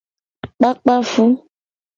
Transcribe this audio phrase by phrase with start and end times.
[0.57, 1.25] Kpakpa fu.